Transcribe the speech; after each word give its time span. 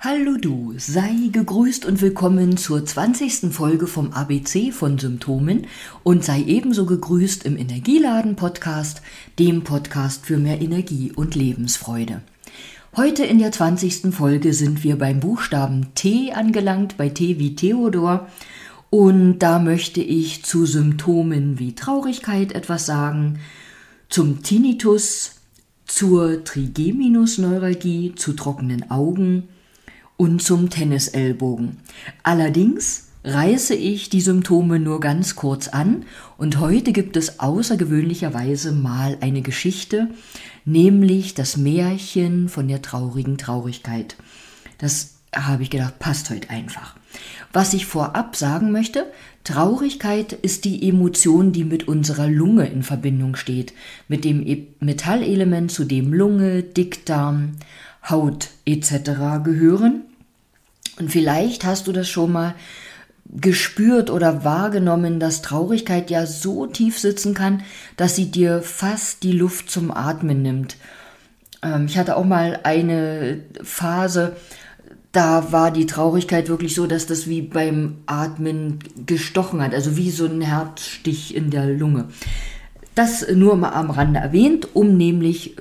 Hallo 0.00 0.36
du, 0.40 0.74
sei 0.76 1.12
gegrüßt 1.32 1.84
und 1.84 2.00
willkommen 2.00 2.56
zur 2.56 2.86
20. 2.86 3.52
Folge 3.52 3.88
vom 3.88 4.12
ABC 4.12 4.70
von 4.70 4.96
Symptomen 4.96 5.66
und 6.04 6.24
sei 6.24 6.40
ebenso 6.44 6.86
gegrüßt 6.86 7.44
im 7.44 7.56
Energieladen 7.56 8.36
Podcast, 8.36 9.02
dem 9.40 9.64
Podcast 9.64 10.24
für 10.24 10.36
mehr 10.36 10.60
Energie 10.60 11.10
und 11.10 11.34
Lebensfreude. 11.34 12.22
Heute 12.94 13.24
in 13.24 13.40
der 13.40 13.50
20. 13.50 14.14
Folge 14.14 14.54
sind 14.54 14.84
wir 14.84 14.96
beim 14.96 15.18
Buchstaben 15.18 15.88
T 15.96 16.30
angelangt, 16.32 16.96
bei 16.96 17.08
T 17.08 17.40
wie 17.40 17.56
Theodor. 17.56 18.28
Und 18.90 19.40
da 19.40 19.58
möchte 19.58 20.00
ich 20.00 20.44
zu 20.44 20.64
Symptomen 20.64 21.58
wie 21.58 21.74
Traurigkeit 21.74 22.52
etwas 22.52 22.86
sagen, 22.86 23.40
zum 24.08 24.44
Tinnitus, 24.44 25.40
zur 25.86 26.44
Trigeminusneuralgie, 26.44 28.14
zu 28.14 28.34
trockenen 28.34 28.92
Augen, 28.92 29.48
und 30.18 30.42
zum 30.42 30.68
Tennisellbogen. 30.68 31.78
Allerdings 32.22 33.08
reiße 33.24 33.74
ich 33.74 34.10
die 34.10 34.20
Symptome 34.20 34.78
nur 34.78 35.00
ganz 35.00 35.36
kurz 35.36 35.68
an 35.68 36.04
und 36.36 36.58
heute 36.60 36.92
gibt 36.92 37.16
es 37.16 37.40
außergewöhnlicherweise 37.40 38.72
mal 38.72 39.16
eine 39.20 39.42
Geschichte, 39.42 40.08
nämlich 40.64 41.34
das 41.34 41.56
Märchen 41.56 42.48
von 42.48 42.68
der 42.68 42.82
traurigen 42.82 43.38
Traurigkeit. 43.38 44.16
Das 44.78 45.14
habe 45.34 45.62
ich 45.62 45.70
gedacht, 45.70 45.98
passt 45.98 46.30
heute 46.30 46.50
einfach. 46.50 46.96
Was 47.52 47.72
ich 47.72 47.86
vorab 47.86 48.36
sagen 48.36 48.72
möchte, 48.72 49.10
Traurigkeit 49.44 50.32
ist 50.32 50.64
die 50.64 50.88
Emotion, 50.88 51.52
die 51.52 51.64
mit 51.64 51.88
unserer 51.88 52.28
Lunge 52.28 52.66
in 52.66 52.82
Verbindung 52.82 53.36
steht, 53.36 53.72
mit 54.08 54.24
dem 54.24 54.46
e- 54.46 54.66
Metallelement, 54.80 55.70
zu 55.70 55.84
dem 55.84 56.12
Lunge, 56.12 56.62
Dickdarm, 56.62 57.52
Haut 58.08 58.50
etc. 58.64 59.42
gehören 59.42 60.02
und 60.98 61.10
vielleicht 61.10 61.64
hast 61.64 61.86
du 61.86 61.92
das 61.92 62.08
schon 62.08 62.32
mal 62.32 62.54
gespürt 63.30 64.10
oder 64.10 64.44
wahrgenommen, 64.44 65.20
dass 65.20 65.42
Traurigkeit 65.42 66.10
ja 66.10 66.26
so 66.26 66.66
tief 66.66 66.98
sitzen 66.98 67.34
kann, 67.34 67.62
dass 67.96 68.16
sie 68.16 68.30
dir 68.30 68.62
fast 68.62 69.22
die 69.22 69.32
Luft 69.32 69.70
zum 69.70 69.90
Atmen 69.90 70.42
nimmt. 70.42 70.76
Ähm, 71.62 71.86
ich 71.86 71.98
hatte 71.98 72.16
auch 72.16 72.24
mal 72.24 72.60
eine 72.62 73.40
Phase, 73.62 74.36
da 75.12 75.52
war 75.52 75.70
die 75.70 75.86
Traurigkeit 75.86 76.48
wirklich 76.48 76.74
so, 76.74 76.86
dass 76.86 77.06
das 77.06 77.26
wie 77.26 77.42
beim 77.42 77.98
Atmen 78.06 78.78
gestochen 79.06 79.62
hat, 79.62 79.74
also 79.74 79.96
wie 79.96 80.10
so 80.10 80.26
ein 80.26 80.40
Herzstich 80.40 81.34
in 81.34 81.50
der 81.50 81.66
Lunge. 81.66 82.08
Das 82.94 83.26
nur 83.28 83.56
mal 83.56 83.70
am 83.70 83.90
Rande 83.90 84.20
erwähnt, 84.20 84.68
um 84.74 84.96
nämlich 84.96 85.56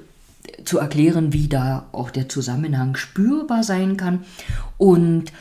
zu 0.64 0.80
erklären, 0.80 1.34
wie 1.34 1.48
da 1.48 1.88
auch 1.92 2.12
der 2.12 2.30
Zusammenhang 2.30 2.96
spürbar 2.96 3.64
sein 3.64 3.98
kann. 3.98 4.26
Und 4.78 5.32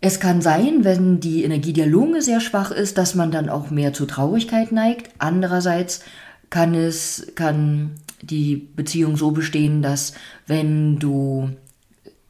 es 0.00 0.20
kann 0.20 0.42
sein, 0.42 0.84
wenn 0.84 1.20
die 1.20 1.44
Energie 1.44 1.72
der 1.72 1.86
Lunge 1.86 2.20
sehr 2.20 2.40
schwach 2.40 2.70
ist, 2.70 2.98
dass 2.98 3.14
man 3.14 3.30
dann 3.30 3.48
auch 3.48 3.70
mehr 3.70 3.92
zu 3.92 4.04
Traurigkeit 4.04 4.70
neigt. 4.70 5.10
Andererseits 5.18 6.02
kann 6.50 6.74
es, 6.74 7.32
kann 7.34 7.92
die 8.20 8.68
Beziehung 8.76 9.16
so 9.16 9.30
bestehen, 9.30 9.82
dass 9.82 10.14
wenn 10.46 10.98
du 10.98 11.50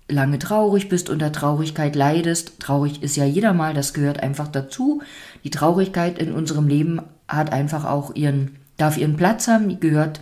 lange 0.09 0.39
traurig 0.39 0.89
bist, 0.89 1.11
unter 1.11 1.33
Traurigkeit 1.33 1.97
leidest, 1.97 2.61
traurig 2.61 3.03
ist 3.03 3.17
ja 3.17 3.25
jeder 3.25 3.53
mal, 3.53 3.75
das 3.75 3.95
gehört 3.95 4.23
einfach 4.23 4.49
dazu. 4.49 5.03
Die 5.45 5.51
Traurigkeit 5.51 6.19
in 6.19 6.33
unserem 6.33 6.69
Leben 6.69 7.01
hat 7.27 7.53
einfach 7.53 7.85
auch 7.85 8.15
ihren, 8.15 8.57
darf 8.77 8.99
ihren 8.99 9.17
Platz 9.17 9.49
haben, 9.49 9.69
die 9.69 9.81
gehört 9.81 10.21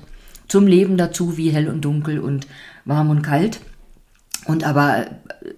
zum 0.53 0.67
Leben 0.67 0.99
dazu, 0.99 1.39
wie 1.39 1.49
hell 1.49 1.67
und 1.71 1.81
dunkel 1.81 2.19
und 2.19 2.47
warm 2.85 3.09
und 3.09 3.23
kalt. 3.23 3.61
Und 4.45 4.65
aber 4.65 5.07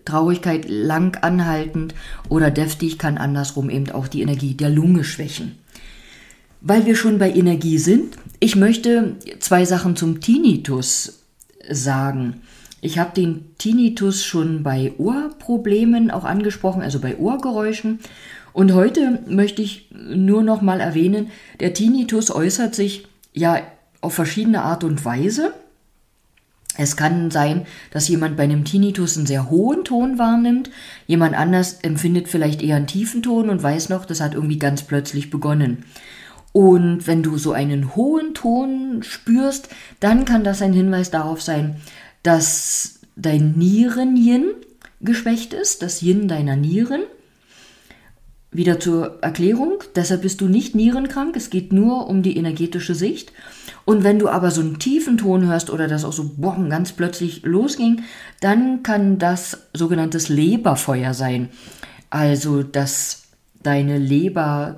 Traurigkeit 0.05 0.67
lang 0.69 1.17
anhaltend 1.21 1.97
oder 2.29 2.53
deftig 2.53 2.97
kann 2.97 3.19
andersrum 3.19 3.71
eben 3.71 3.91
auch 3.91 4.07
die 4.07 4.23
Energie 4.23 4.55
der 4.55 4.71
Lunge 4.71 5.03
schwächen. 5.03 5.59
Weil 6.61 6.87
wir 6.87 6.95
schon 6.95 7.19
bei 7.19 7.33
Energie 7.33 7.79
sind, 7.79 8.17
ich 8.39 8.55
möchte 8.55 9.17
zwei 9.41 9.65
Sachen 9.65 9.97
zum 9.97 10.21
Tinnitus 10.21 11.25
sagen. 11.69 12.43
Ich 12.81 12.97
habe 13.01 13.15
den 13.17 13.47
Tinnitus 13.59 14.23
schon 14.23 14.63
bei 14.63 14.93
Ohrproblemen 14.99 16.13
auch 16.13 16.25
angesprochen, 16.25 16.83
also 16.83 17.01
bei 17.01 17.17
Ohrgeräuschen. 17.17 17.99
Und 18.53 18.75
heute 18.75 19.25
möchte 19.27 19.61
ich 19.61 19.89
nur 19.91 20.45
noch 20.45 20.63
mal 20.63 20.79
erwähnen, 20.79 21.33
der 21.59 21.75
Tinnitus 21.75 22.31
äußert 22.31 22.77
sich 22.77 23.09
ja 23.33 23.61
auf 24.05 24.15
verschiedene 24.15 24.63
Art 24.63 24.85
und 24.85 25.05
Weise. 25.05 25.53
Es 26.77 26.97
kann 26.97 27.31
sein, 27.31 27.67
dass 27.93 28.09
jemand 28.09 28.37
bei 28.37 28.43
einem 28.43 28.65
Tinnitus 28.65 29.17
einen 29.17 29.27
sehr 29.27 29.49
hohen 29.49 29.85
Ton 29.85 30.19
wahrnimmt, 30.19 30.71
jemand 31.07 31.37
anders 31.37 31.79
empfindet 31.83 32.29
vielleicht 32.29 32.63
eher 32.63 32.77
einen 32.77 32.89
tiefen 32.89 33.23
Ton 33.23 33.49
und 33.49 33.63
weiß 33.63 33.89
noch, 33.89 34.05
das 34.05 34.21
hat 34.21 34.35
irgendwie 34.35 34.59
ganz 34.59 34.83
plötzlich 34.83 35.31
begonnen. 35.31 35.85
Und 36.53 37.07
wenn 37.07 37.23
du 37.23 37.39
so 37.39 37.53
einen 37.53 37.97
hohen 37.97 38.35
Ton 38.35 39.03
spürst, 39.03 39.69
dann 40.01 40.25
kann 40.25 40.45
das 40.45 40.63
ein 40.63 40.73
Hinweis 40.73 41.11
darauf 41.11 41.43
sein, 41.43 41.77
dass 42.23 43.01
dein 43.17 43.53
Nieren-Yin 43.53 44.53
geschwächt 45.01 45.53
ist, 45.53 45.83
das 45.83 46.03
Yin 46.03 46.29
deiner 46.29 46.57
Nieren. 46.57 47.03
Wieder 48.51 48.79
zur 48.79 49.19
Erklärung, 49.21 49.83
deshalb 49.97 50.23
bist 50.23 50.41
du 50.41 50.47
nicht 50.47 50.77
nierenkrank, 50.77 51.37
es 51.37 51.51
geht 51.51 51.73
nur 51.73 52.09
um 52.09 52.23
die 52.23 52.37
energetische 52.37 52.95
Sicht. 52.95 53.33
Und 53.85 54.03
wenn 54.03 54.19
du 54.19 54.29
aber 54.29 54.51
so 54.51 54.61
einen 54.61 54.79
tiefen 54.79 55.19
Ton 55.19 55.47
hörst 55.47 55.71
oder 55.71 55.89
das 55.89 56.05
auch 56.05 56.13
so 56.13 56.31
boom, 56.37 56.71
ganz 56.71 56.93
plötzlich 56.93 57.43
losging, 57.43 58.03
dann 58.41 58.83
kann 58.83 59.19
das 59.19 59.67
sogenanntes 59.75 60.29
Leberfeuer 60.29 61.13
sein. 61.13 61.51
Also, 62.09 62.63
dass 62.63 63.25
deine 63.63 63.99
Leber 63.99 64.77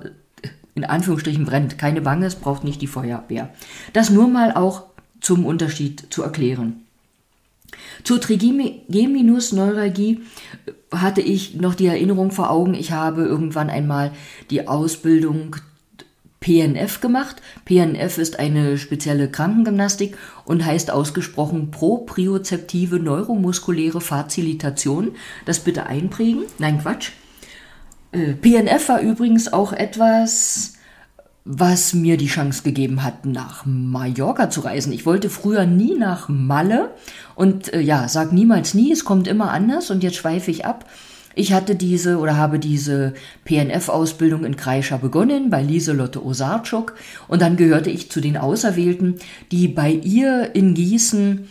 in 0.75 0.85
Anführungsstrichen 0.85 1.45
brennt. 1.45 1.77
Keine 1.77 2.01
Bange, 2.01 2.27
es 2.27 2.35
braucht 2.35 2.63
nicht 2.63 2.81
die 2.81 2.87
Feuerwehr. 2.87 3.49
Das 3.93 4.09
nur 4.09 4.27
mal 4.27 4.53
auch 4.53 4.83
zum 5.19 5.45
Unterschied 5.45 6.13
zu 6.13 6.23
erklären. 6.23 6.81
Zur 8.03 8.21
Trigeminusneuralgie 8.21 10.21
hatte 10.91 11.21
ich 11.21 11.55
noch 11.55 11.75
die 11.75 11.87
Erinnerung 11.87 12.31
vor 12.31 12.49
Augen, 12.49 12.73
ich 12.75 12.91
habe 12.91 13.23
irgendwann 13.23 13.69
einmal 13.69 14.11
die 14.51 14.67
Ausbildung 14.67 15.55
PNF 16.39 17.01
gemacht. 17.01 17.41
PNF 17.65 18.17
ist 18.17 18.39
eine 18.39 18.77
spezielle 18.77 19.29
Krankengymnastik 19.29 20.17
und 20.45 20.65
heißt 20.65 20.91
ausgesprochen 20.91 21.71
propriozeptive 21.71 22.99
neuromuskuläre 22.99 24.01
Fazilitation. 24.01 25.15
Das 25.45 25.59
bitte 25.59 25.87
einprägen. 25.87 26.43
Nein, 26.59 26.79
Quatsch. 26.81 27.11
Äh, 28.11 28.33
PNF 28.33 28.89
war 28.89 29.01
übrigens 29.01 29.51
auch 29.51 29.73
etwas, 29.73 30.73
was 31.49 31.93
mir 31.93 32.17
die 32.17 32.27
Chance 32.27 32.63
gegeben 32.63 33.03
hat, 33.03 33.25
nach 33.25 33.65
Mallorca 33.65 34.49
zu 34.49 34.61
reisen. 34.61 34.91
Ich 34.91 35.05
wollte 35.05 35.29
früher 35.29 35.65
nie 35.65 35.97
nach 35.97 36.27
Malle 36.27 36.93
und 37.35 37.73
äh, 37.73 37.79
ja, 37.79 38.09
sag 38.09 38.33
niemals 38.33 38.73
nie, 38.73 38.91
es 38.91 39.05
kommt 39.05 39.27
immer 39.27 39.51
anders 39.51 39.89
und 39.89 40.03
jetzt 40.03 40.17
schweife 40.17 40.51
ich 40.51 40.65
ab. 40.65 40.85
Ich 41.37 41.53
hatte 41.53 41.75
diese 41.75 42.17
oder 42.17 42.35
habe 42.35 42.57
diese 42.57 43.13
PNF-Ausbildung 43.45 44.43
in 44.43 44.55
Kreischer 44.55 44.97
begonnen 44.97 45.51
bei 45.51 45.61
Lieselotte 45.61 46.25
Osarczuk 46.25 46.95
und 47.27 47.43
dann 47.43 47.57
gehörte 47.57 47.91
ich 47.91 48.09
zu 48.09 48.21
den 48.21 48.37
Auserwählten, 48.37 49.19
die 49.51 49.67
bei 49.67 49.91
ihr 49.91 50.55
in 50.55 50.73
Gießen 50.73 51.47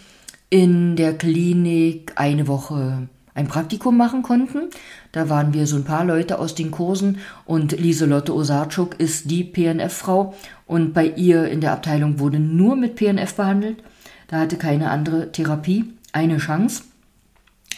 in 0.51 0.97
der 0.97 1.17
Klinik 1.17 2.15
eine 2.17 2.49
Woche 2.49 3.07
ein 3.35 3.47
Praktikum 3.47 3.97
machen 3.97 4.25
konnten. 4.25 4.71
Da 5.13 5.29
waren 5.29 5.55
wir 5.55 5.69
so 5.69 5.77
ein 5.77 5.85
paar 5.85 6.05
Leute 6.05 6.41
aus 6.41 6.57
den 6.57 6.73
Kursen 6.73 7.19
und 7.45 7.79
Lieselotte 7.79 8.35
Osarczuk 8.35 8.99
ist 8.99 9.31
die 9.31 9.45
PNF-Frau 9.45 10.35
und 10.67 10.95
bei 10.95 11.07
ihr 11.07 11.47
in 11.47 11.61
der 11.61 11.71
Abteilung 11.71 12.19
wurde 12.19 12.41
nur 12.41 12.75
mit 12.75 12.97
PNF 12.97 13.35
behandelt. 13.35 13.85
Da 14.27 14.41
hatte 14.41 14.57
keine 14.57 14.91
andere 14.91 15.31
Therapie 15.31 15.85
eine 16.13 16.39
Chance. 16.39 16.83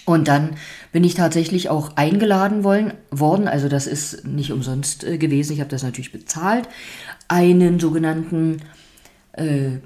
Und 0.08 0.26
dann 0.26 0.56
bin 0.90 1.04
ich 1.04 1.12
tatsächlich 1.12 1.68
auch 1.68 1.90
eingeladen 1.96 2.64
wollen, 2.64 2.94
worden, 3.10 3.46
also 3.46 3.68
das 3.68 3.86
ist 3.86 4.26
nicht 4.26 4.52
umsonst 4.52 5.04
äh, 5.04 5.18
gewesen, 5.18 5.52
ich 5.52 5.60
habe 5.60 5.68
das 5.68 5.82
natürlich 5.82 6.12
bezahlt, 6.12 6.66
einen 7.28 7.78
sogenannten, 7.78 8.62
äh, 9.32 9.80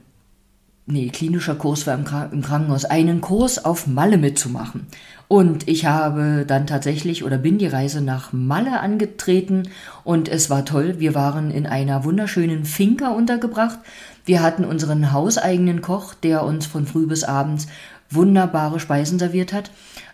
nee, 0.87 1.09
klinischer 1.09 1.57
Kurs 1.57 1.89
war 1.89 1.95
im, 1.95 2.05
im 2.31 2.43
Krankenhaus, 2.43 2.85
einen 2.85 3.21
Kurs 3.21 3.65
auf 3.65 3.89
Malle 3.89 4.17
mitzumachen. 4.17 4.87
Und 5.27 5.67
ich 5.67 5.87
habe 5.87 6.45
dann 6.47 6.69
tatsächlich 6.69 7.25
oder 7.25 7.39
bin 7.39 7.59
die 7.59 7.67
Reise 7.67 8.01
nach 8.01 8.33
Malle 8.33 8.79
angetreten 8.79 9.71
und 10.05 10.29
es 10.29 10.51
war 10.51 10.65
toll. 10.65 11.01
Wir 11.01 11.17
waren 11.17 11.51
in 11.51 11.67
einer 11.67 12.05
wunderschönen 12.05 12.65
Finca 12.65 13.09
untergebracht. 13.09 13.81
Wir 14.25 14.41
hatten 14.41 14.65
unseren 14.65 15.11
hauseigenen 15.11 15.81
Koch, 15.81 16.15
der 16.15 16.45
uns 16.45 16.67
von 16.67 16.87
früh 16.87 17.07
bis 17.07 17.25
abends 17.25 17.67
wunderbare 18.15 18.81
Speisen 18.81 19.19
serviert 19.19 19.53
hat. 19.53 19.71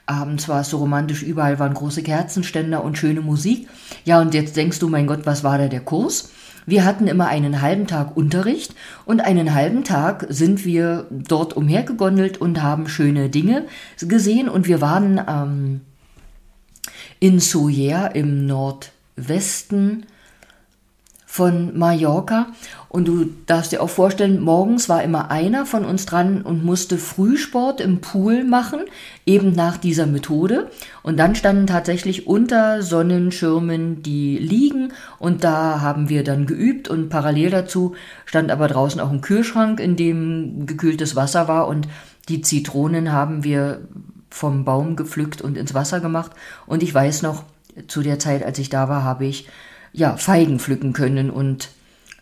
Abends 0.06 0.48
war 0.48 0.62
es 0.62 0.70
so 0.70 0.78
romantisch, 0.78 1.22
überall 1.22 1.58
waren 1.58 1.74
große 1.74 2.02
Kerzenständer 2.02 2.82
und 2.82 2.96
schöne 2.96 3.20
Musik. 3.20 3.68
Ja, 4.04 4.20
und 4.20 4.32
jetzt 4.32 4.56
denkst 4.56 4.78
du, 4.78 4.88
mein 4.88 5.06
Gott, 5.06 5.26
was 5.26 5.44
war 5.44 5.58
da 5.58 5.68
der 5.68 5.80
Kurs? 5.80 6.30
Wir 6.68 6.84
hatten 6.84 7.06
immer 7.06 7.28
einen 7.28 7.62
halben 7.62 7.86
Tag 7.86 8.14
Unterricht 8.16 8.74
und 9.06 9.20
einen 9.20 9.54
halben 9.54 9.84
Tag 9.84 10.26
sind 10.28 10.66
wir 10.66 11.06
dort 11.10 11.56
umhergegondelt 11.56 12.38
und 12.38 12.62
haben 12.62 12.88
schöne 12.88 13.30
Dinge 13.30 13.64
gesehen 14.00 14.50
und 14.50 14.68
wir 14.68 14.82
waren 14.82 15.18
ähm, 15.26 15.80
in 17.20 17.40
Soyer 17.40 18.14
im 18.14 18.46
Nordwesten 18.46 20.04
von 21.30 21.78
Mallorca. 21.78 22.46
Und 22.88 23.06
du 23.06 23.26
darfst 23.44 23.70
dir 23.70 23.82
auch 23.82 23.90
vorstellen, 23.90 24.40
morgens 24.40 24.88
war 24.88 25.02
immer 25.02 25.30
einer 25.30 25.66
von 25.66 25.84
uns 25.84 26.06
dran 26.06 26.40
und 26.40 26.64
musste 26.64 26.96
Frühsport 26.96 27.82
im 27.82 28.00
Pool 28.00 28.44
machen, 28.44 28.80
eben 29.26 29.52
nach 29.52 29.76
dieser 29.76 30.06
Methode. 30.06 30.70
Und 31.02 31.18
dann 31.18 31.34
standen 31.34 31.66
tatsächlich 31.66 32.26
unter 32.26 32.80
Sonnenschirmen 32.80 34.02
die 34.02 34.38
Liegen 34.38 34.94
und 35.18 35.44
da 35.44 35.82
haben 35.82 36.08
wir 36.08 36.24
dann 36.24 36.46
geübt 36.46 36.88
und 36.88 37.10
parallel 37.10 37.50
dazu 37.50 37.94
stand 38.24 38.50
aber 38.50 38.66
draußen 38.66 38.98
auch 38.98 39.10
ein 39.10 39.20
Kühlschrank, 39.20 39.80
in 39.80 39.96
dem 39.96 40.64
gekühltes 40.64 41.14
Wasser 41.14 41.46
war 41.46 41.68
und 41.68 41.88
die 42.30 42.40
Zitronen 42.40 43.12
haben 43.12 43.44
wir 43.44 43.82
vom 44.30 44.64
Baum 44.64 44.96
gepflückt 44.96 45.42
und 45.42 45.58
ins 45.58 45.74
Wasser 45.74 46.00
gemacht. 46.00 46.32
Und 46.66 46.82
ich 46.82 46.92
weiß 46.92 47.20
noch, 47.20 47.44
zu 47.86 48.00
der 48.02 48.18
Zeit, 48.18 48.42
als 48.42 48.58
ich 48.58 48.70
da 48.70 48.88
war, 48.88 49.04
habe 49.04 49.26
ich 49.26 49.46
ja, 49.92 50.16
Feigen 50.16 50.58
pflücken 50.58 50.92
können 50.92 51.30
und 51.30 51.70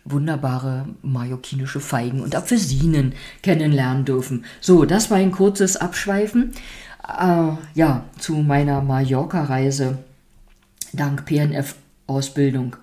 wunderbare 0.05 0.87
mallorquinische 1.01 1.79
Feigen 1.79 2.21
und 2.21 2.35
Apfelsinen 2.35 3.13
kennenlernen 3.43 4.05
dürfen. 4.05 4.45
So, 4.61 4.85
das 4.85 5.11
war 5.11 5.17
ein 5.17 5.31
kurzes 5.31 5.77
Abschweifen 5.77 6.53
äh, 7.07 7.51
ja, 7.73 8.03
zu 8.19 8.35
meiner 8.35 8.81
Mallorca-Reise 8.81 9.99
dank 10.93 11.25
PNF-Ausbildung. 11.25 12.75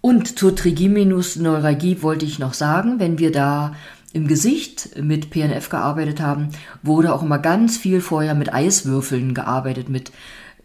Und 0.00 0.38
zur 0.38 0.54
Trigeminus-Neuralgie 0.54 2.02
wollte 2.02 2.24
ich 2.24 2.38
noch 2.38 2.54
sagen, 2.54 3.00
wenn 3.00 3.18
wir 3.18 3.32
da 3.32 3.74
im 4.12 4.26
Gesicht 4.26 4.96
mit 5.00 5.30
PNF 5.30 5.68
gearbeitet 5.68 6.20
haben, 6.20 6.48
wurde 6.82 7.12
auch 7.12 7.22
immer 7.22 7.38
ganz 7.38 7.76
viel 7.76 8.00
vorher 8.00 8.34
mit 8.34 8.52
Eiswürfeln 8.52 9.34
gearbeitet, 9.34 9.88
mit 9.88 10.12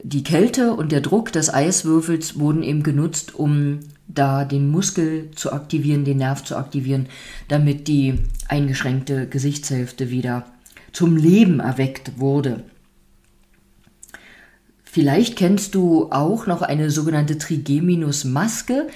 die 0.04 0.24
Kälte 0.24 0.74
und 0.74 0.92
der 0.92 1.02
Druck 1.02 1.32
des 1.32 1.54
Eiswürfels 1.54 2.38
wurden 2.38 2.62
eben 2.62 2.84
genutzt, 2.84 3.36
um 3.36 3.80
da 4.08 4.44
den 4.44 4.70
Muskel 4.70 5.32
zu 5.32 5.54
aktivieren, 5.54 6.04
den 6.04 6.18
Nerv 6.18 6.44
zu 6.44 6.58
aktivieren, 6.58 7.08
damit 7.48 7.88
die 7.88 8.16
eingeschränkte 8.50 9.28
Gesichtshälfte 9.28 10.10
wieder 10.10 10.46
zum 10.92 11.16
Leben 11.16 11.62
erweckt 11.62 12.20
wurde. 12.20 12.66
Vielleicht 14.84 15.38
kennst 15.38 15.74
du 15.74 16.12
auch 16.12 16.46
noch 16.46 16.62
eine 16.62 16.92
sogenannte 16.92 17.38
Trigeminus-Maske. 17.38 18.90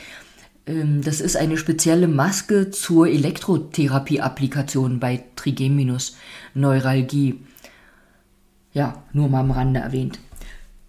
Ähm, 0.67 1.01
das 1.01 1.21
ist 1.21 1.37
eine 1.37 1.57
spezielle 1.57 2.07
Maske 2.07 2.69
zur 2.69 3.07
Elektrotherapie-Applikation 3.07 4.99
bei 4.99 5.23
Trigeminus-Neuralgie. 5.35 7.39
Ja, 8.73 9.03
nur 9.13 9.29
mal 9.29 9.39
am 9.39 9.51
Rande 9.51 9.79
erwähnt. 9.79 10.19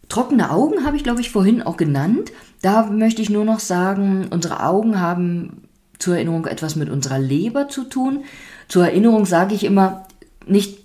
Trockene 0.09 0.51
Augen 0.51 0.85
habe 0.85 0.97
ich, 0.97 1.05
glaube 1.05 1.21
ich, 1.21 1.31
vorhin 1.31 1.63
auch 1.63 1.77
genannt. 1.77 2.33
Da 2.63 2.87
möchte 2.87 3.23
ich 3.23 3.31
nur 3.31 3.45
noch 3.45 3.61
sagen, 3.61 4.29
unsere 4.31 4.65
Augen 4.65 5.01
haben 5.01 5.69
zur 5.99 6.15
Erinnerung 6.15 6.47
etwas 6.47 6.77
mit 6.77 6.89
unserer 6.89 7.19
Leber 7.19 7.69
zu 7.69 7.85
tun. 7.85 8.25
Zur 8.69 8.87
Erinnerung 8.87 9.27
sage 9.27 9.55
ich 9.55 9.65
immer 9.65 10.07
nicht, 10.47 10.79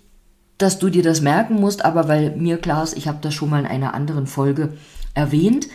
dass 0.57 0.79
du 0.79 0.89
dir 0.89 1.03
das 1.03 1.21
merken 1.21 1.55
musst, 1.55 1.85
aber 1.85 2.07
weil 2.07 2.35
mir 2.35 2.57
klar 2.57 2.83
ist, 2.83 2.97
ich 2.97 3.07
habe 3.07 3.19
das 3.21 3.33
schon 3.33 3.49
mal 3.49 3.59
in 3.59 3.65
einer 3.65 3.93
anderen 3.93 4.27
Folge 4.27 4.73
erwähnt. 5.13 5.67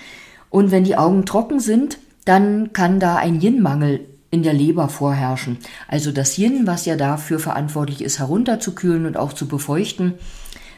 Und 0.50 0.70
wenn 0.70 0.84
die 0.84 0.96
Augen 0.96 1.24
trocken 1.26 1.60
sind, 1.60 1.98
dann 2.24 2.72
kann 2.72 3.00
da 3.00 3.16
ein 3.16 3.40
Yin-Mangel 3.40 4.06
in 4.30 4.42
der 4.42 4.52
Leber 4.52 4.88
vorherrschen. 4.88 5.58
Also 5.88 6.12
das 6.12 6.36
Yin, 6.36 6.66
was 6.66 6.84
ja 6.84 6.96
dafür 6.96 7.38
verantwortlich 7.38 8.02
ist, 8.02 8.18
herunterzukühlen 8.18 9.06
und 9.06 9.16
auch 9.16 9.32
zu 9.32 9.48
befeuchten, 9.48 10.14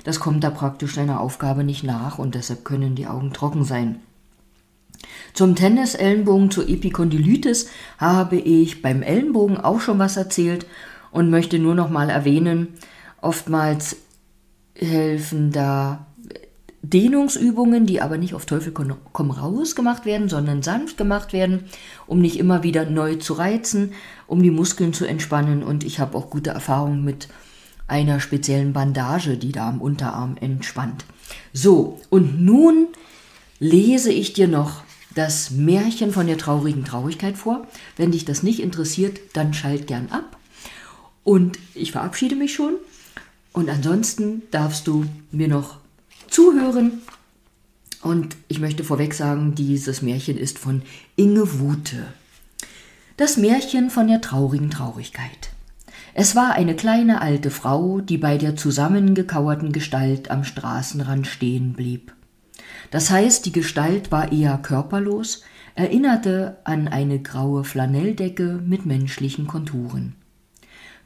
das 0.05 0.21
kommt 0.21 0.45
da 0.45 0.51
praktisch 0.51 0.95
seiner 0.95 1.21
Aufgabe 1.21 1.65
nicht 1.65 1.85
nach 1.85 2.19
und 2.19 2.35
deshalb 2.35 2.65
können 2.65 2.95
die 2.95 3.07
Augen 3.07 3.33
trocken 3.33 3.65
sein. 3.65 4.01
Zum 5.33 5.55
Tennisellenbogen, 5.55 6.51
zur 6.51 6.69
Epikondylitis 6.69 7.69
habe 7.99 8.37
ich 8.37 8.83
beim 8.83 9.03
Ellenbogen 9.03 9.59
auch 9.59 9.81
schon 9.81 9.99
was 9.99 10.17
erzählt 10.17 10.67
und 11.11 11.31
möchte 11.31 11.59
nur 11.59 11.75
noch 11.75 11.91
mal 11.91 12.11
erwähnen, 12.11 12.69
oftmals 13.21 13.97
helfen 14.75 15.53
da 15.53 16.07
Dehnungsübungen, 16.83 17.85
die 17.87 18.01
aber 18.01 18.17
nicht 18.17 18.35
auf 18.35 18.47
Teufel 18.47 18.73
komm 18.73 19.31
raus 19.31 19.75
gemacht 19.75 20.07
werden, 20.07 20.29
sondern 20.29 20.63
sanft 20.63 20.97
gemacht 20.97 21.33
werden, 21.33 21.65
um 22.07 22.21
nicht 22.21 22.39
immer 22.39 22.63
wieder 22.63 22.89
neu 22.89 23.17
zu 23.17 23.35
reizen, 23.35 23.93
um 24.27 24.43
die 24.43 24.51
Muskeln 24.51 24.95
zu 24.95 25.05
entspannen. 25.05 25.63
Und 25.63 25.85
ich 25.85 26.01
habe 26.01 26.17
auch 26.17 26.31
gute 26.31 26.51
Erfahrungen 26.51 27.05
mit 27.05 27.29
einer 27.91 28.21
speziellen 28.21 28.73
Bandage, 28.73 29.37
die 29.37 29.53
da 29.53 29.69
am 29.69 29.81
Unterarm 29.81 30.37
entspannt. 30.41 31.05
So, 31.53 32.01
und 32.09 32.41
nun 32.41 32.89
lese 33.59 34.13
ich 34.13 34.33
dir 34.33 34.49
noch 34.49 34.83
das 35.15 35.51
Märchen 35.51 36.13
von 36.13 36.27
der 36.27 36.39
traurigen 36.39 36.85
Traurigkeit 36.85 37.37
vor. 37.37 37.67
Wenn 37.97 38.13
dich 38.13 38.25
das 38.25 38.43
nicht 38.43 38.61
interessiert, 38.61 39.21
dann 39.33 39.53
schalt 39.55 39.87
gern 39.87 40.09
ab. 40.11 40.39
Und 41.25 41.59
ich 41.75 41.93
verabschiede 41.93 42.37
mich 42.37 42.55
schon. 42.55 42.75
Und 43.53 43.69
ansonsten 43.69 44.43
darfst 44.51 44.87
du 44.87 45.05
mir 45.33 45.49
noch 45.49 45.79
zuhören. 46.29 47.03
Und 48.03 48.37
ich 48.49 48.61
möchte 48.61 48.85
vorweg 48.85 49.13
sagen, 49.13 49.55
dieses 49.55 50.01
Märchen 50.01 50.39
ist 50.39 50.59
von 50.59 50.83
Inge 51.17 51.59
Wute. 51.59 52.07
Das 53.17 53.37
Märchen 53.37 53.91
von 53.91 54.09
der 54.09 54.21
traurigen 54.21 54.71
Traurigkeit. 54.71 55.51
Es 56.15 56.35
war 56.35 56.53
eine 56.53 56.75
kleine 56.75 57.21
alte 57.21 57.51
Frau, 57.51 58.01
die 58.01 58.19
bei 58.19 58.37
der 58.37 58.57
zusammengekauerten 58.57 59.73
Gestalt 59.73 60.31
am 60.31 60.45
Straßenrand 60.45 61.27
stehen 61.27 61.75
blieb. 61.75 62.13
Das 62.91 63.11
heißt, 63.11 63.47
die 63.47 63.53
Gestalt 63.53 64.11
war 64.11 64.33
eher 64.33 64.59
körperlos, 64.59 65.43
erinnerte 65.75 66.59
an 66.65 66.89
eine 66.89 67.21
graue 67.21 67.65
Flanelldecke 67.65 68.61
mit 68.65 68.87
menschlichen 68.87 69.47
Konturen. 69.47 70.15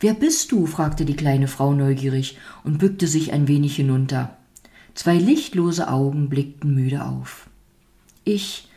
Wer 0.00 0.14
bist 0.14 0.52
du? 0.52 0.66
fragte 0.66 1.04
die 1.04 1.16
kleine 1.16 1.48
Frau 1.48 1.72
neugierig 1.72 2.38
und 2.64 2.78
bückte 2.78 3.06
sich 3.06 3.32
ein 3.32 3.48
wenig 3.48 3.76
hinunter. 3.76 4.36
Zwei 4.94 5.16
lichtlose 5.16 5.88
Augen 5.88 6.28
blickten 6.28 6.74
müde 6.74 7.04
auf. 7.04 7.48
Ich, 8.24 8.68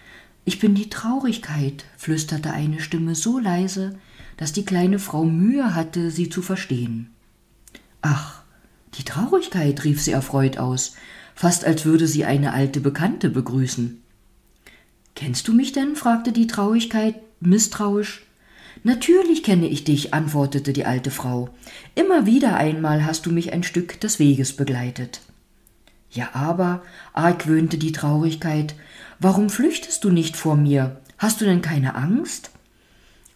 ich 0.46 0.60
bin 0.60 0.76
die 0.76 0.90
Traurigkeit, 0.90 1.86
flüsterte 1.98 2.52
eine 2.52 2.80
Stimme 2.80 3.16
so 3.16 3.40
leise, 3.40 3.98
dass 4.38 4.54
die 4.54 4.66
kleine 4.66 5.00
Frau 5.00 5.26
Mühe 5.26 5.76
hatte, 5.76 6.12
sie 6.12 6.30
zu 6.30 6.42
verstehen. 6.42 7.10
Ach, 8.02 8.44
die 8.98 9.04
Traurigkeit, 9.04 9.84
rief 9.84 10.02
sie 10.02 10.12
erfreut 10.12 10.58
aus, 10.58 10.96
fast 11.36 11.66
als 11.66 11.86
würde 11.86 12.08
sie 12.08 12.26
eine 12.26 12.54
alte 12.54 12.80
Bekannte 12.80 13.30
begrüßen. 13.30 14.02
Kennst 15.16 15.48
du 15.48 15.54
mich 15.54 15.72
denn? 15.72 15.96
fragte 15.96 16.32
die 16.32 16.48
Traurigkeit 16.48 17.16
misstrauisch. 17.40 18.24
Natürlich 18.84 19.44
kenne 19.44 19.68
ich 19.68 19.84
dich, 19.84 20.14
antwortete 20.14 20.74
die 20.74 20.86
alte 20.86 21.12
Frau. 21.12 21.50
Immer 21.96 22.26
wieder 22.26 22.56
einmal 22.56 23.06
hast 23.06 23.26
du 23.26 23.32
mich 23.32 23.52
ein 23.52 23.64
Stück 23.64 24.00
des 24.00 24.20
Weges 24.20 24.56
begleitet. 24.56 25.22
Ja, 26.12 26.30
aber, 26.34 26.84
argwöhnte 27.14 27.78
die 27.78 27.92
Traurigkeit, 27.92 28.76
warum 29.20 29.50
flüchtest 29.50 30.04
du 30.04 30.10
nicht 30.10 30.38
vor 30.38 30.56
mir? 30.56 31.02
Hast 31.18 31.42
du 31.42 31.46
denn 31.46 31.62
keine 31.62 31.96
Angst? 31.96 32.52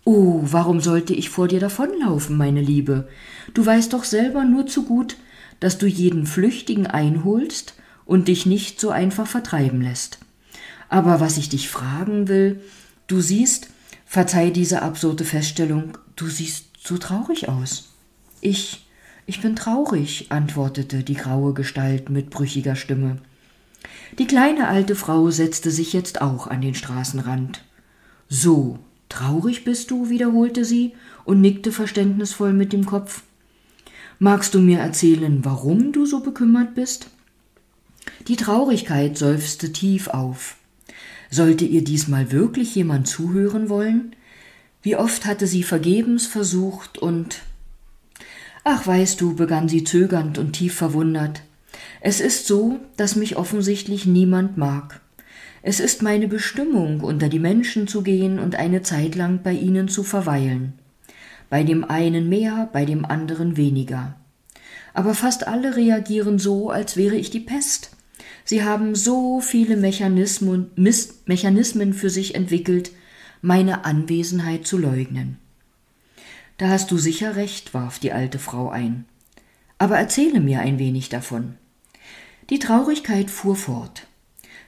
Oh, 0.03 0.39
warum 0.43 0.81
sollte 0.81 1.13
ich 1.13 1.29
vor 1.29 1.47
dir 1.47 1.59
davonlaufen, 1.59 2.35
meine 2.35 2.61
Liebe? 2.61 3.07
Du 3.53 3.65
weißt 3.65 3.93
doch 3.93 4.03
selber 4.03 4.43
nur 4.43 4.65
zu 4.65 4.83
gut, 4.83 5.17
dass 5.59 5.77
du 5.77 5.85
jeden 5.85 6.25
Flüchtigen 6.25 6.87
einholst 6.87 7.75
und 8.05 8.27
dich 8.27 8.45
nicht 8.45 8.79
so 8.79 8.89
einfach 8.89 9.27
vertreiben 9.27 9.81
lässt. 9.81 10.19
Aber 10.89 11.19
was 11.19 11.37
ich 11.37 11.49
dich 11.49 11.69
fragen 11.69 12.27
will, 12.27 12.61
du 13.07 13.21
siehst, 13.21 13.69
verzeih 14.05 14.49
diese 14.49 14.81
absurde 14.81 15.23
Feststellung, 15.23 15.97
du 16.15 16.27
siehst 16.27 16.65
so 16.83 16.97
traurig 16.97 17.47
aus. 17.47 17.89
Ich, 18.41 18.87
ich 19.27 19.39
bin 19.39 19.55
traurig, 19.55 20.25
antwortete 20.29 21.03
die 21.03 21.13
graue 21.13 21.53
Gestalt 21.53 22.09
mit 22.09 22.31
brüchiger 22.31 22.75
Stimme. 22.75 23.17
Die 24.17 24.27
kleine 24.27 24.67
alte 24.67 24.95
Frau 24.95 25.29
setzte 25.29 25.71
sich 25.71 25.93
jetzt 25.93 26.21
auch 26.21 26.47
an 26.47 26.61
den 26.61 26.75
Straßenrand. 26.75 27.63
So, 28.27 28.79
Traurig 29.11 29.65
bist 29.65 29.91
du? 29.91 30.09
wiederholte 30.09 30.63
sie 30.63 30.93
und 31.25 31.41
nickte 31.41 31.73
verständnisvoll 31.73 32.53
mit 32.53 32.71
dem 32.71 32.85
Kopf. 32.85 33.23
Magst 34.19 34.53
du 34.53 34.61
mir 34.61 34.79
erzählen, 34.79 35.43
warum 35.43 35.91
du 35.91 36.05
so 36.05 36.21
bekümmert 36.21 36.75
bist? 36.75 37.09
Die 38.29 38.37
Traurigkeit 38.37 39.17
seufzte 39.17 39.73
tief 39.73 40.07
auf. 40.07 40.55
Sollte 41.29 41.65
ihr 41.65 41.83
diesmal 41.83 42.31
wirklich 42.31 42.73
jemand 42.73 43.05
zuhören 43.05 43.67
wollen? 43.67 44.15
Wie 44.81 44.95
oft 44.95 45.25
hatte 45.25 45.45
sie 45.45 45.63
vergebens 45.63 46.25
versucht 46.25 46.97
und 46.97 47.41
Ach, 48.63 48.87
weißt 48.87 49.19
du, 49.19 49.35
begann 49.35 49.67
sie 49.67 49.83
zögernd 49.83 50.37
und 50.37 50.53
tief 50.53 50.73
verwundert. 50.73 51.41
Es 51.99 52.21
ist 52.21 52.47
so, 52.47 52.79
dass 52.95 53.17
mich 53.17 53.35
offensichtlich 53.35 54.05
niemand 54.05 54.55
mag. 54.55 55.01
Es 55.63 55.79
ist 55.79 56.01
meine 56.01 56.27
Bestimmung, 56.27 57.01
unter 57.01 57.29
die 57.29 57.39
Menschen 57.39 57.87
zu 57.87 58.01
gehen 58.01 58.39
und 58.39 58.55
eine 58.55 58.81
Zeit 58.81 59.15
lang 59.15 59.41
bei 59.43 59.53
ihnen 59.53 59.87
zu 59.87 60.03
verweilen. 60.03 60.73
Bei 61.49 61.63
dem 61.63 61.83
einen 61.83 62.29
mehr, 62.29 62.69
bei 62.73 62.85
dem 62.85 63.05
anderen 63.05 63.57
weniger. 63.57 64.15
Aber 64.93 65.13
fast 65.13 65.47
alle 65.47 65.75
reagieren 65.75 66.39
so, 66.39 66.71
als 66.71 66.97
wäre 66.97 67.15
ich 67.15 67.29
die 67.29 67.39
Pest. 67.39 67.91
Sie 68.43 68.63
haben 68.63 68.95
so 68.95 69.39
viele 69.39 69.77
Mechanismen, 69.77 70.71
Mechanismen 71.25 71.93
für 71.93 72.09
sich 72.09 72.33
entwickelt, 72.35 72.91
meine 73.41 73.85
Anwesenheit 73.85 74.65
zu 74.65 74.77
leugnen. 74.77 75.37
Da 76.57 76.69
hast 76.69 76.91
du 76.91 76.97
sicher 76.97 77.35
recht, 77.35 77.73
warf 77.73 77.99
die 77.99 78.11
alte 78.11 78.39
Frau 78.39 78.69
ein. 78.69 79.05
Aber 79.77 79.97
erzähle 79.97 80.39
mir 80.39 80.59
ein 80.59 80.79
wenig 80.79 81.09
davon. 81.09 81.55
Die 82.49 82.59
Traurigkeit 82.59 83.29
fuhr 83.29 83.55
fort. 83.55 84.07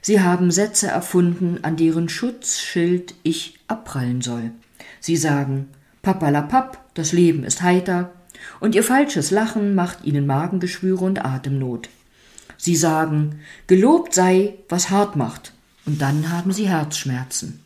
Sie 0.06 0.20
haben 0.20 0.50
Sätze 0.50 0.88
erfunden, 0.88 1.60
an 1.62 1.78
deren 1.78 2.10
Schutzschild 2.10 3.14
ich 3.22 3.58
abprallen 3.68 4.20
soll. 4.20 4.50
Sie 5.00 5.16
sagen, 5.16 5.68
Papalapap, 6.02 6.78
das 6.92 7.12
Leben 7.12 7.42
ist 7.42 7.62
heiter, 7.62 8.12
und 8.60 8.74
ihr 8.74 8.84
falsches 8.84 9.30
Lachen 9.30 9.74
macht 9.74 10.04
ihnen 10.04 10.26
Magengeschwüre 10.26 11.02
und 11.02 11.24
Atemnot. 11.24 11.88
Sie 12.58 12.76
sagen, 12.76 13.40
gelobt 13.66 14.12
sei, 14.12 14.56
was 14.68 14.90
hart 14.90 15.16
macht, 15.16 15.54
und 15.86 16.02
dann 16.02 16.30
haben 16.30 16.52
sie 16.52 16.68
Herzschmerzen. 16.68 17.60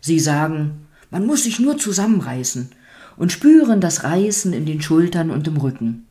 Sie 0.00 0.20
sagen, 0.20 0.86
man 1.10 1.26
muss 1.26 1.44
sich 1.44 1.60
nur 1.60 1.76
zusammenreißen 1.76 2.70
und 3.18 3.30
spüren 3.30 3.82
das 3.82 4.04
Reißen 4.04 4.54
in 4.54 4.64
den 4.64 4.80
Schultern 4.80 5.30
und 5.30 5.46
im 5.46 5.58
Rücken. 5.58 6.06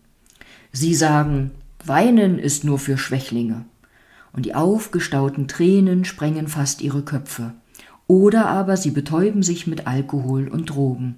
Sie 0.72 0.94
sagen, 0.94 1.50
weinen 1.84 2.38
ist 2.38 2.64
nur 2.64 2.78
für 2.78 3.00
Schwächlinge 3.00 3.66
und 4.38 4.46
die 4.46 4.53
aufgestauten 4.53 5.48
Tränen 5.48 6.06
sprengen 6.06 6.48
fast 6.48 6.84
ihre 6.84 7.01
Köpfe. 7.01 7.56
Oder 8.06 8.46
aber 8.46 8.77
sie 8.77 8.91
betäuben 8.91 9.41
sich 9.41 9.65
mit 9.65 9.88
Alkohol 9.88 10.48
und 10.48 10.67
Drogen, 10.67 11.17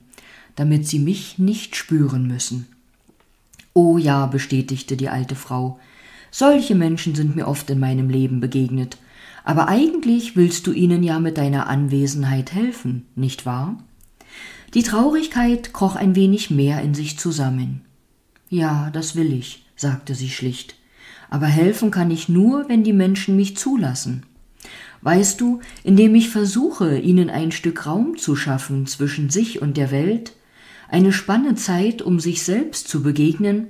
damit 0.56 0.88
sie 0.88 1.00
mich 1.00 1.38
nicht 1.38 1.76
spüren 1.76 2.28
müssen. 2.28 2.68
Oh 3.74 3.98
ja, 3.98 4.26
bestätigte 4.26 4.96
die 4.96 5.10
alte 5.10 5.36
Frau, 5.36 5.80
solche 6.32 6.76
Menschen 6.76 7.14
sind 7.14 7.36
mir 7.36 7.48
oft 7.48 7.70
in 7.70 7.80
meinem 7.80 8.10
Leben 8.10 8.40
begegnet, 8.40 8.98
aber 9.44 9.68
eigentlich 9.68 10.38
willst 10.38 10.66
du 10.66 10.72
ihnen 10.72 11.04
ja 11.04 11.20
mit 11.20 11.38
deiner 11.38 11.68
Anwesenheit 11.68 12.54
helfen, 12.54 13.06
nicht 13.16 13.46
wahr? 13.46 13.84
Die 14.74 14.84
Traurigkeit 14.84 15.74
kroch 15.74 15.98
ein 15.98 16.16
wenig 16.16 16.52
mehr 16.52 16.82
in 16.82 16.94
sich 16.94 17.20
zusammen. 17.20 17.82
Ja, 18.48 18.90
das 18.92 19.18
will 19.18 19.34
ich, 19.34 19.66
sagte 19.76 20.16
sie 20.16 20.30
schlicht 20.30 20.79
aber 21.30 21.48
helfen 21.48 21.92
kann 21.92 22.12
ich 22.12 22.30
nur, 22.30 22.68
wenn 22.70 22.84
die 22.84 22.94
Menschen 22.94 23.36
mich 23.36 23.58
zulassen. 23.58 24.26
Weißt 25.02 25.40
du, 25.40 25.62
indem 25.84 26.16
ich 26.16 26.30
versuche, 26.30 26.98
ihnen 26.98 27.30
ein 27.30 27.52
Stück 27.52 27.86
Raum 27.86 28.18
zu 28.18 28.36
schaffen 28.36 28.86
zwischen 28.86 29.30
sich 29.30 29.62
und 29.62 29.78
der 29.78 29.92
Welt, 29.92 30.34
eine 30.90 31.14
Spanne 31.14 31.56
Zeit, 31.56 32.02
um 32.02 32.20
sich 32.20 32.44
selbst 32.44 32.88
zu 32.88 33.02
begegnen, 33.02 33.68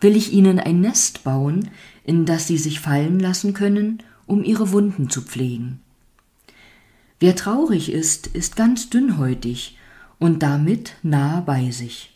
will 0.00 0.16
ich 0.16 0.32
ihnen 0.32 0.58
ein 0.58 0.80
Nest 0.80 1.24
bauen, 1.24 1.68
in 2.04 2.24
das 2.24 2.46
sie 2.46 2.56
sich 2.56 2.80
fallen 2.80 3.20
lassen 3.20 3.52
können, 3.52 4.02
um 4.26 4.42
ihre 4.44 4.72
Wunden 4.72 5.10
zu 5.10 5.22
pflegen. 5.22 5.80
Wer 7.18 7.36
traurig 7.36 7.92
ist, 7.92 8.28
ist 8.28 8.56
ganz 8.56 8.88
dünnhäutig 8.88 9.76
und 10.18 10.42
damit 10.42 10.94
nah 11.02 11.40
bei 11.40 11.70
sich. 11.70 12.14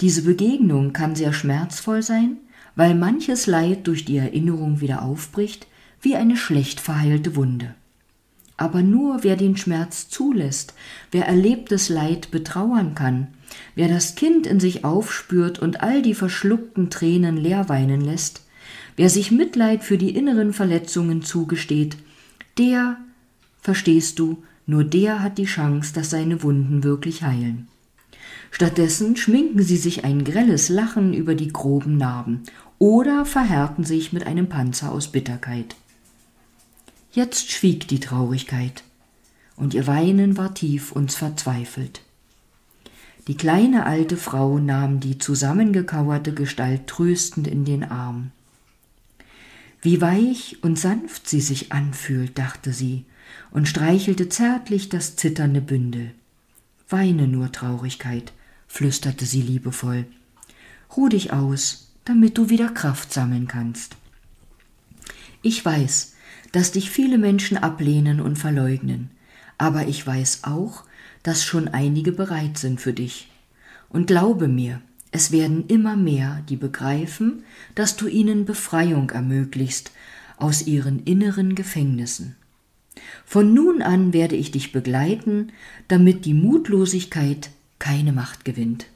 Diese 0.00 0.22
Begegnung 0.22 0.92
kann 0.92 1.16
sehr 1.16 1.32
schmerzvoll 1.32 2.02
sein, 2.02 2.36
weil 2.78 2.94
manches 2.94 3.48
Leid 3.48 3.88
durch 3.88 4.04
die 4.04 4.18
Erinnerung 4.18 4.80
wieder 4.80 5.02
aufbricht, 5.02 5.66
wie 6.00 6.14
eine 6.14 6.36
schlecht 6.36 6.78
verheilte 6.78 7.34
Wunde. 7.34 7.74
Aber 8.56 8.84
nur 8.84 9.24
wer 9.24 9.34
den 9.34 9.56
Schmerz 9.56 10.08
zulässt, 10.08 10.74
wer 11.10 11.26
erlebtes 11.26 11.88
Leid 11.88 12.30
betrauern 12.30 12.94
kann, 12.94 13.26
wer 13.74 13.88
das 13.88 14.14
Kind 14.14 14.46
in 14.46 14.60
sich 14.60 14.84
aufspürt 14.84 15.58
und 15.58 15.82
all 15.82 16.02
die 16.02 16.14
verschluckten 16.14 16.88
Tränen 16.88 17.36
leer 17.36 17.68
weinen 17.68 18.00
lässt, 18.00 18.42
wer 18.94 19.10
sich 19.10 19.32
Mitleid 19.32 19.82
für 19.82 19.98
die 19.98 20.14
inneren 20.14 20.52
Verletzungen 20.52 21.22
zugesteht, 21.22 21.96
der, 22.58 22.96
verstehst 23.60 24.20
du, 24.20 24.44
nur 24.66 24.84
der 24.84 25.20
hat 25.20 25.38
die 25.38 25.46
Chance, 25.46 25.92
dass 25.94 26.10
seine 26.10 26.44
Wunden 26.44 26.84
wirklich 26.84 27.24
heilen. 27.24 27.66
Stattdessen 28.50 29.16
schminken 29.16 29.62
sie 29.62 29.76
sich 29.76 30.04
ein 30.04 30.24
grelles 30.24 30.68
Lachen 30.68 31.12
über 31.12 31.34
die 31.34 31.48
groben 31.48 31.96
Narben 31.96 32.44
oder 32.78 33.24
verhärten 33.24 33.84
sich 33.84 34.12
mit 34.12 34.26
einem 34.26 34.48
Panzer 34.48 34.92
aus 34.92 35.08
Bitterkeit. 35.08 35.76
Jetzt 37.12 37.50
schwieg 37.50 37.88
die 37.88 38.00
Traurigkeit, 38.00 38.84
und 39.56 39.74
ihr 39.74 39.86
Weinen 39.86 40.36
war 40.36 40.54
tief 40.54 40.92
und 40.92 41.12
verzweifelt. 41.12 42.02
Die 43.26 43.36
kleine 43.36 43.84
alte 43.84 44.16
Frau 44.16 44.58
nahm 44.58 45.00
die 45.00 45.18
zusammengekauerte 45.18 46.32
Gestalt 46.32 46.86
tröstend 46.86 47.46
in 47.46 47.64
den 47.64 47.84
Arm. 47.84 48.30
Wie 49.82 50.00
weich 50.00 50.58
und 50.62 50.78
sanft 50.78 51.28
sie 51.28 51.40
sich 51.40 51.72
anfühlt, 51.72 52.38
dachte 52.38 52.72
sie 52.72 53.04
und 53.50 53.68
streichelte 53.68 54.28
zärtlich 54.28 54.88
das 54.88 55.16
zitternde 55.16 55.60
Bündel. 55.60 56.12
Weine 56.88 57.28
nur 57.28 57.52
Traurigkeit, 57.52 58.32
flüsterte 58.66 59.26
sie 59.26 59.42
liebevoll. 59.42 60.06
Ruh 60.96 61.08
dich 61.08 61.32
aus, 61.32 61.87
damit 62.08 62.38
du 62.38 62.48
wieder 62.48 62.70
Kraft 62.70 63.12
sammeln 63.12 63.48
kannst. 63.48 63.96
Ich 65.42 65.62
weiß, 65.62 66.14
dass 66.52 66.72
dich 66.72 66.90
viele 66.90 67.18
Menschen 67.18 67.58
ablehnen 67.58 68.20
und 68.22 68.38
verleugnen, 68.38 69.10
aber 69.58 69.88
ich 69.88 70.06
weiß 70.06 70.44
auch, 70.44 70.84
dass 71.22 71.44
schon 71.44 71.68
einige 71.68 72.12
bereit 72.12 72.56
sind 72.56 72.80
für 72.80 72.94
dich. 72.94 73.30
Und 73.90 74.06
glaube 74.06 74.48
mir, 74.48 74.80
es 75.10 75.32
werden 75.32 75.66
immer 75.68 75.96
mehr, 75.96 76.42
die 76.48 76.56
begreifen, 76.56 77.44
dass 77.74 77.96
du 77.96 78.06
ihnen 78.06 78.46
Befreiung 78.46 79.10
ermöglichst 79.10 79.92
aus 80.38 80.66
ihren 80.66 81.04
inneren 81.04 81.54
Gefängnissen. 81.54 82.36
Von 83.26 83.52
nun 83.52 83.82
an 83.82 84.14
werde 84.14 84.34
ich 84.34 84.50
dich 84.50 84.72
begleiten, 84.72 85.52
damit 85.88 86.24
die 86.24 86.34
Mutlosigkeit 86.34 87.50
keine 87.78 88.12
Macht 88.12 88.46
gewinnt. 88.46 88.86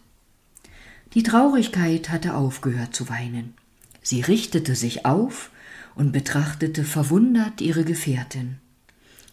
Die 1.14 1.22
Traurigkeit 1.22 2.08
hatte 2.08 2.34
aufgehört 2.34 2.94
zu 2.94 3.08
weinen. 3.08 3.54
Sie 4.02 4.22
richtete 4.22 4.74
sich 4.74 5.04
auf 5.04 5.50
und 5.94 6.12
betrachtete 6.12 6.84
verwundert 6.84 7.60
ihre 7.60 7.84
Gefährtin. 7.84 8.56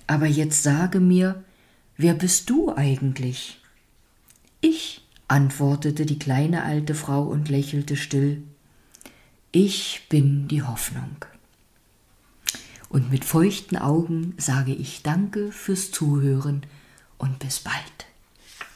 Aber 0.08 0.26
jetzt 0.26 0.64
sage 0.64 1.00
mir, 1.00 1.44
wer 1.96 2.14
bist 2.14 2.50
du 2.50 2.76
eigentlich? 2.76 3.62
Ich, 4.62 5.08
antwortete 5.28 6.06
die 6.06 6.20
kleine 6.20 6.64
alte 6.64 6.96
Frau 6.96 7.24
und 7.24 7.50
lächelte 7.50 7.96
still. 7.96 8.44
Ich 9.52 10.08
bin 10.10 10.48
die 10.48 10.64
Hoffnung. 10.64 11.26
Und 12.90 13.12
mit 13.12 13.24
feuchten 13.24 13.78
Augen 13.78 14.34
sage 14.38 14.74
ich 14.74 15.04
Danke 15.04 15.52
fürs 15.52 15.92
Zuhören 15.92 16.66
und 17.18 17.40
bis 17.40 17.60
bald. 17.60 18.09